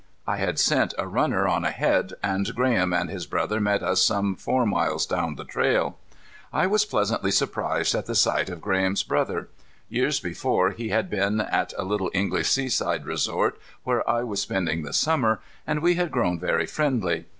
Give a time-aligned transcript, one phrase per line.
[0.25, 4.33] I had sent a runner on ahead, and Graham and his brother met us some
[4.35, 5.99] four miles down the trail.
[6.51, 9.49] I was pleasantly surprised at the sight of Graham's brother.
[9.89, 14.81] Years before he had been at a little English seaside resort where I was spending
[14.81, 17.25] the summer and we had grown very friendly.